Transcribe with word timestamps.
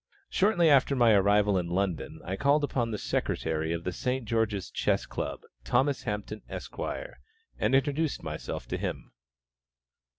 Shortly 0.31 0.67
after 0.67 0.95
my 0.95 1.11
arrival 1.11 1.59
in 1.59 1.67
London, 1.67 2.21
I 2.25 2.35
called 2.35 2.63
upon 2.63 2.89
the 2.89 2.97
Secretary 2.97 3.71
of 3.71 3.83
the 3.83 3.91
St. 3.91 4.25
George's 4.25 4.71
Chess 4.71 5.05
Club, 5.05 5.41
Thomas 5.63 6.01
Hampton, 6.05 6.41
Esq., 6.49 6.79
and 7.59 7.75
introduced 7.75 8.23
myself 8.23 8.67
to 8.69 8.77
him. 8.79 9.11